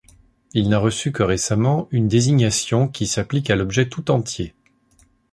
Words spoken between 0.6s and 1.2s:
n'a reçu